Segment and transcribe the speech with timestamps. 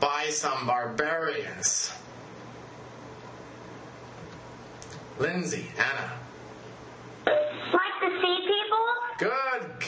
[0.00, 1.92] by some barbarians.
[5.18, 6.12] Lindsay, Anna.
[7.26, 8.86] Like the sea people?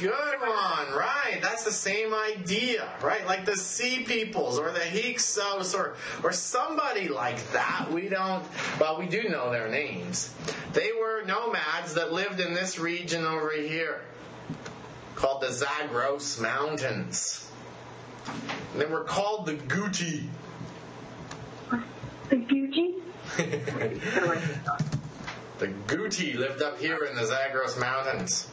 [0.00, 0.92] Good, one.
[0.96, 3.26] Right, that's the same idea, right?
[3.26, 7.86] Like the Sea Peoples or the Hyksos or or somebody like that.
[7.90, 8.42] We don't.
[8.80, 10.34] Well, we do know their names.
[10.72, 14.00] They were nomads that lived in this region over here,
[15.16, 17.50] called the Zagros Mountains.
[18.72, 20.28] And they were called the Guti.
[22.30, 22.94] The Gucci?
[25.60, 28.48] The Guti lived up here in the Zagros Mountains.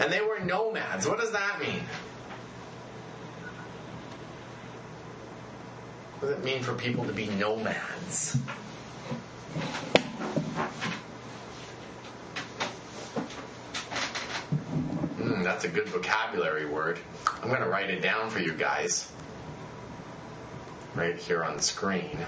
[0.00, 1.06] And they were nomads.
[1.06, 1.82] What does that mean?
[6.18, 8.34] What does it mean for people to be nomads?
[15.16, 16.98] Hmm, that's a good vocabulary word.
[17.42, 19.12] I'm going to write it down for you guys.
[20.94, 22.18] Right here on the screen.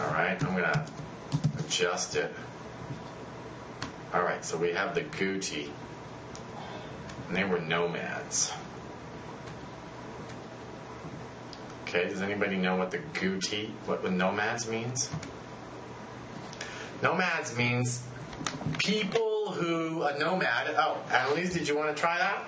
[0.00, 0.86] All right, I'm going to
[1.58, 2.34] adjust it.
[4.12, 5.68] All right, so we have the Guti,
[7.26, 8.50] and they were nomads.
[11.82, 15.10] Okay, does anybody know what the Guti, what the nomads means?
[17.02, 18.02] Nomads means
[18.78, 22.44] people who, a nomad, oh, Annalise, did you want to try that?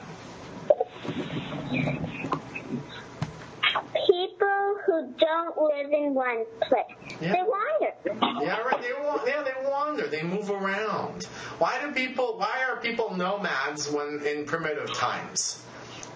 [5.00, 6.84] Who don't live in one place.
[7.20, 7.32] Yeah.
[7.32, 8.44] They wander.
[8.44, 8.82] Yeah, right.
[8.82, 10.06] They wa- yeah, they wander.
[10.06, 11.24] They move around.
[11.58, 12.38] Why do people?
[12.38, 15.62] Why are people nomads when in primitive times?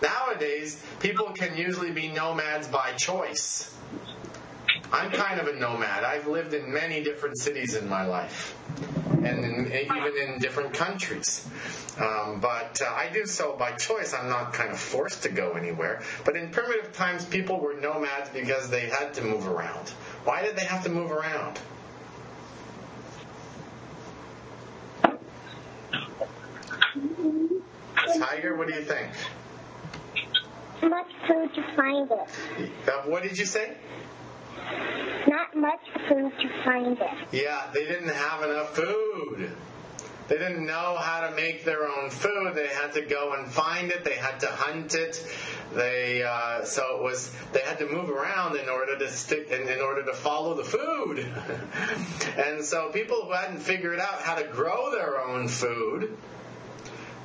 [0.02, 3.74] Nowadays, people can usually be nomads by choice.
[4.94, 6.04] I'm kind of a nomad.
[6.04, 8.56] I've lived in many different cities in my life,
[9.24, 11.48] and in, even in different countries.
[11.98, 14.14] Um, but uh, I do so by choice.
[14.14, 16.00] I'm not kind of forced to go anywhere.
[16.24, 19.88] But in primitive times, people were nomads because they had to move around.
[20.22, 21.58] Why did they have to move around?
[28.16, 29.08] Tiger, what do you think?
[30.82, 32.70] Much food to find it.
[32.88, 33.76] Uh, what did you say?
[35.26, 37.28] Not much food to find it.
[37.32, 39.50] Yeah, they didn't have enough food.
[40.28, 42.54] They didn't know how to make their own food.
[42.54, 44.04] They had to go and find it.
[44.04, 45.26] They had to hunt it.
[45.74, 49.68] They uh, so it was they had to move around in order to stick in,
[49.68, 51.26] in order to follow the food.
[52.38, 56.16] and so people who hadn't figured out how to grow their own food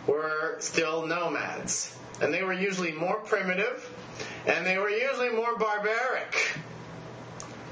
[0.07, 3.93] were still nomads, and they were usually more primitive,
[4.45, 6.35] and they were usually more barbaric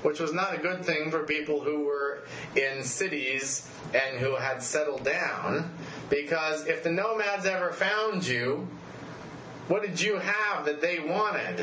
[0.07, 2.23] which was not a good thing for people who were
[2.55, 5.69] in cities and who had settled down.
[6.09, 8.69] Because if the nomads ever found you,
[9.67, 11.59] what did you have that they wanted?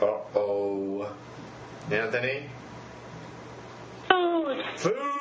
[0.00, 1.14] Uh oh.
[1.88, 2.42] Anthony?
[4.08, 4.64] Food.
[4.76, 5.11] Food!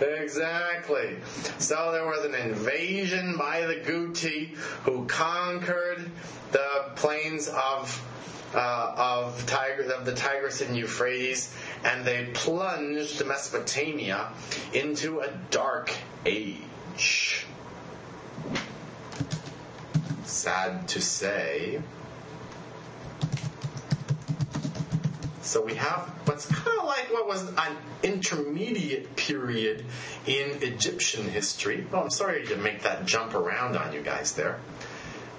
[0.00, 1.16] Exactly.
[1.58, 6.10] So there was an invasion by the Guti who conquered
[6.52, 8.08] the plains of
[8.54, 11.54] uh, of Tigris of the Tigris and Euphrates,
[11.84, 14.28] and they plunged Mesopotamia
[14.74, 15.94] into a dark
[16.26, 17.46] age.
[20.24, 21.80] Sad to say.
[25.42, 29.84] So we have what's kind of like what was an intermediate period
[30.26, 31.84] in Egyptian history.
[31.92, 34.60] Oh, I'm sorry to make that jump around on you guys there.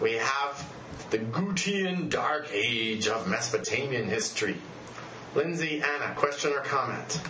[0.01, 0.73] We have
[1.09, 4.57] the Gutian Dark Age of Mesopotamian history.
[5.35, 7.21] Lindsay, Anna, question or comment?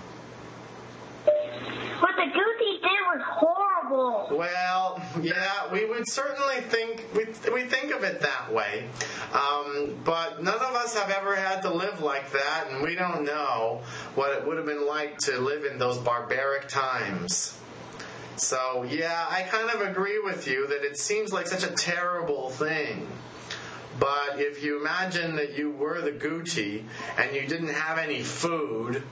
[2.00, 4.38] What the Gucci did was horrible.
[4.38, 8.86] Well, yeah, we would certainly think we, we think of it that way,
[9.34, 13.25] um, but none of us have ever had to live like that, and we don't
[13.25, 13.81] know
[14.16, 17.57] what it would have been like to live in those barbaric times.
[18.36, 22.50] So, yeah, I kind of agree with you that it seems like such a terrible
[22.50, 23.07] thing.
[24.00, 26.84] But if you imagine that you were the Gucci
[27.18, 29.04] and you didn't have any food,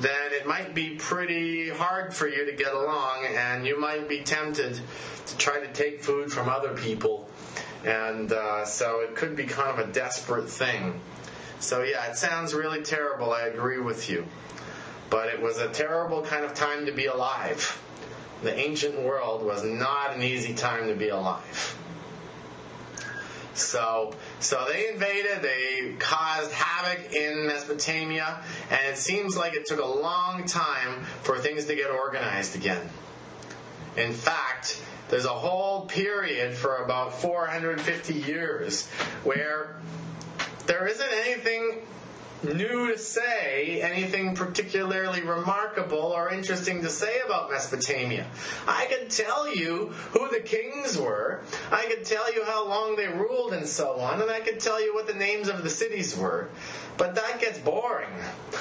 [0.00, 4.22] then it might be pretty hard for you to get along and you might be
[4.22, 4.80] tempted
[5.26, 7.28] to try to take food from other people.
[7.84, 11.00] And uh, so it could be kind of a desperate thing.
[11.60, 13.32] So, yeah, it sounds really terrible.
[13.32, 14.26] I agree with you.
[15.10, 17.80] But it was a terrible kind of time to be alive.
[18.42, 21.78] The ancient world was not an easy time to be alive.
[23.54, 28.40] So, so they invaded, they caused havoc in Mesopotamia,
[28.70, 32.88] and it seems like it took a long time for things to get organized again.
[33.96, 38.88] In fact, there's a whole period for about 450 years
[39.22, 39.76] where
[40.66, 41.82] there isn't anything
[42.44, 48.26] new to say, anything particularly remarkable or interesting to say about Mesopotamia.
[48.66, 51.40] I could tell you who the kings were,
[51.72, 54.82] I could tell you how long they ruled and so on, and I could tell
[54.84, 56.48] you what the names of the cities were.
[56.96, 58.10] But that gets boring.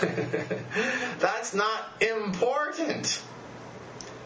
[1.19, 3.21] That's not important.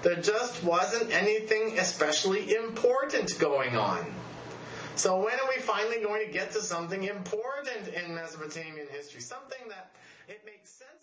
[0.03, 4.05] There just wasn't anything especially important going on.
[4.97, 9.21] So when are we finally going to get to something important in Mesopotamian history?
[9.21, 9.91] Something that
[10.27, 10.96] it makes sense